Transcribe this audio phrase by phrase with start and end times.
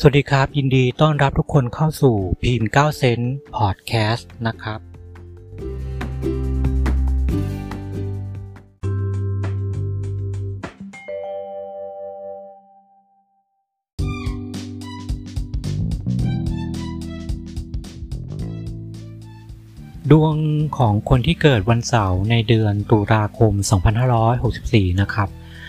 [0.00, 4.80] สวัสดีครับ ยินดีต้อนรับทุกคนเข้าสู่พีม9เซนต์พอดแคสต์นะครับ
[20.10, 20.34] ดวง
[20.78, 23.52] ของคนที่เกิดวันเสาร์ในเดือนตุลาคม
[24.26, 25.28] 2564 นะครับ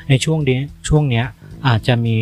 [0.09, 1.25] ในช่วงนี้ช่วงเนี้ย
[1.67, 2.17] อาจจะมี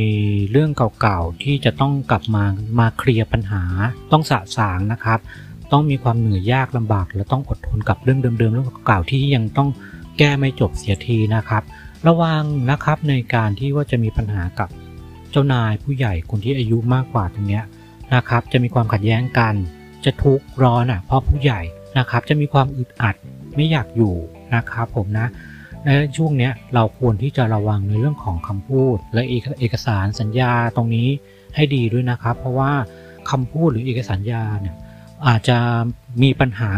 [0.51, 2.43] เรื่องเก่าๆที่จะต้องกลับมา
[2.79, 3.63] มาเคลียร์ปัญหา
[4.11, 5.19] ต้องสะสางนะครับ
[5.71, 9.69] ต้องมีความเหนื่อยยากลำบาก และต้องอดทนกับเรื่องเดิมๆเรื่องเก่าๆที่ยังต้อง
[10.17, 11.63] แก้ไม่จบเสียทีนะครับ
[12.07, 14.69] ระวังนะครับในการที่ว่าจะมีปัญหากับ
[15.31, 17.63] เจ้านายผู้ใหญ่คนที่อายุมากกว่าตรงเนี้ย
[18.15, 19.53] นะครับ จะมีความขัดแย้งกัน
[20.05, 21.61] จะทุกข์ร้อนอะเพราะผู้ใหญ่
[21.97, 23.15] นะครับ จะมีความอึดอัด
[23.55, 24.13] ไม่อยากอยู่
[24.55, 25.27] นะครับ ผมนะ
[25.83, 29.21] และช่วงนี้เราควรที่จะระวังในเรื่องของคำพูด และ
[29.59, 31.09] เอกสารสัญญาตรงนี้
[31.55, 32.71] ให้ดีด้วยนะครับ เพราะว่า
[33.29, 34.75] คำพูดหรือเอกสารสัญญาเนี่ย
[35.27, 35.57] อาจจะ
[36.21, 36.69] มีปัญหา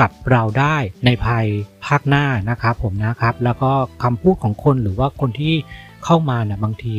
[0.00, 1.44] กับเราได้ในภาย
[1.86, 5.54] ภาคหน้านะครับผมนะครับ แล้วก็คำพูดของคนหรือว่าคนที่
[6.04, 6.94] เข้ามาเนี่ยบางที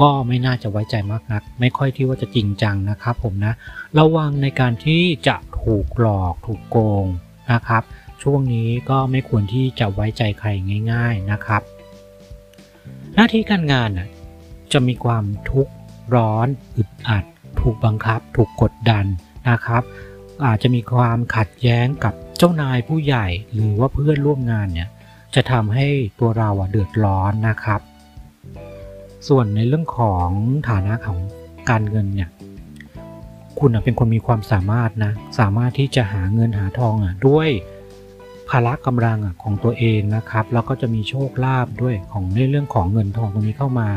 [0.00, 3.54] ก็ไม่น่าจะไว้ใจมากนัก ไม่ค่อยที่ว่าจะจริงจังนะครับผมนะ
[3.98, 7.06] ระวังในการที่จะถูกหลอกถูกโกง
[7.52, 7.82] นะครับ
[8.22, 10.48] ช่วงนี้ก็ไม่ควรที่จะไว้ใจใคร
[10.92, 11.62] ง่าย ๆนะครับ
[13.14, 13.90] หน้าที่การงาน
[14.72, 15.72] จะมีความทุกข์
[16.14, 17.24] ร้อนอึดอัด
[17.60, 19.04] ถูกบังคับ ถูกกดดัน
[19.50, 19.82] นะครับ
[20.46, 24.88] อาจจะมีความขัดแย้งกับเจ้านายผู้ใหญ่ หรือว่าเพื่อนร่วมงานเนี่ย
[25.34, 25.86] จะทำให้
[26.20, 27.80] ตัวเราเดือดร้อนนะครับ
[29.28, 30.28] ส่วนในเรื่องของ
[30.68, 31.18] ฐานะของ
[31.70, 32.30] การเงินเนี่ย
[33.58, 37.48] คุณเป็นคนมีความสามารถนะ สามารถที่จะหาเงินหาทองอะด้วย
[38.48, 43.88] ภาระกำลังของตัวเองนะครับ แล้วก็จะมีโชคลาภด้วยของในเรื่องของเงินทองตรงนี้เข้ามา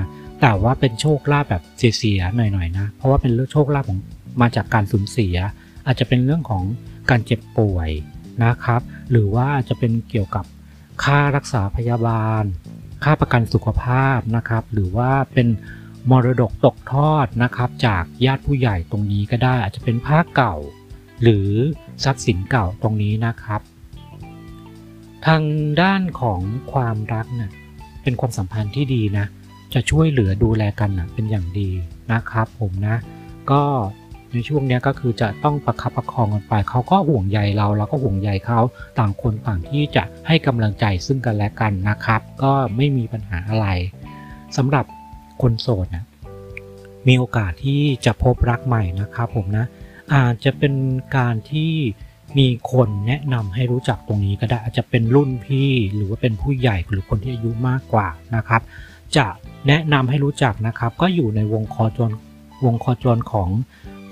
[0.42, 4.00] แต่ว่าเป็นโชคลาภแบบเสียๆหน่อยๆนะ เพราะว่าเป็นเรื่องโชคลาภของ
[4.42, 5.36] มาจากการสูญเสีย
[5.88, 6.64] อาจจะเป็นเรื่องของ
[7.10, 7.90] การเจ็บป่วย
[8.44, 10.46] นะครับ หรือว่าจะเป็นเกี่ยวกับ
[11.04, 12.44] ค่ารักษาพยาบาล
[13.04, 15.48] ค่าประกันสุขภาพนะครับ หรือว่าเป็น
[16.10, 20.56] มรดกตกทอดนะครับ จากญาติผู้ใหญ่ตรงนี้ก็ได้อาจจะเป็นผ้าเก่า
[21.24, 21.50] หรือ
[22.04, 23.62] ทรัพย์สินเก่าตรงนี้นะครับ
[25.28, 25.44] ทาง
[25.82, 26.42] ด้านของ
[26.72, 27.52] ความรักเนะ่ย
[28.04, 29.26] เป็นความสัมพันธ์ที่ดีนะ
[29.74, 31.70] จะช่วยเหลือดูแลกันนะเป็นอย่างดี
[32.12, 32.96] นะครับผมนะ
[33.52, 33.62] ก็
[34.32, 38.60] ในช่วงนี้ก็คือจะต้องประคับประคองกันไป เขาก็ห่วงใยเราเราก็ห่วงใยเขา
[39.00, 43.68] ต่างคนต่างที่จะให้กำลังใจซึ่งกันและกันนะครับ ก็ไม่มีปัญหาอะไร
[44.58, 44.86] สำหรับ
[45.42, 46.06] คนโสดนะ
[47.08, 49.66] มีโอกาสที่จะพบรักใหม่นะครับผมนะ
[50.14, 50.74] อาจจะเป็น
[51.18, 51.74] การที่
[52.38, 58.62] มีคนแนะนำให้รู้จักตรงนี้ก็ได้อาจจะเป็นรุ่นพี่หรือว่าเป็นผู้ใหญ่หรือคนที่อายุมากกว่านะครับ
[59.18, 59.28] จะ
[59.68, 62.12] แนะนำให้รู้จักนะครับ ก็อยู่ในวงคอจร
[62.66, 63.50] วงคอจรของ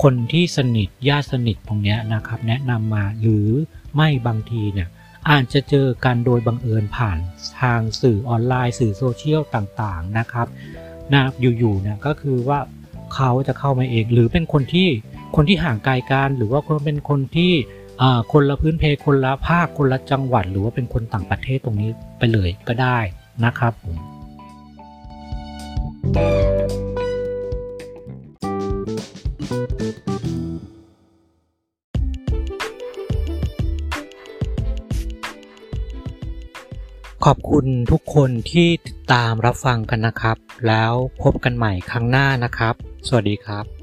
[0.04, 3.48] คนที่สนิทญาติสนิทตรงนี้นะครับ แนะนำมาหรือ
[3.96, 4.90] ไม่บางทีเนี่ย
[5.30, 7.18] อาจจะเจอกันโดยบังเอิญผ่าน
[7.62, 10.48] ทางสื่อออนไลน์ สื่อโซเชียลต่างๆนะครับ
[11.14, 12.60] นะอยู่ๆเนี่ยก็คือว่า
[13.16, 14.90] เขาจะเข้ามาเอง หรือเป็นคนที่
[15.36, 17.54] คนที่ห่างไกลกันหรือว่าคนเป็นคนที่
[18.32, 23.00] คนละพื้นเพคนละภาคคนละจังหวัด หรือว่าเป็นคนต่างประเทศตรงนี้ไปเลยก็ได้
[23.44, 23.98] นะครับผม
[37.26, 40.38] ขอบคุณทุกคนที่ติดตามรับฟังกันนะครับ
[40.68, 40.94] แล้ว
[41.24, 42.76] พบกันใหม่ครั้งหน้านะครับ
[43.08, 43.77] สวัสดีครับ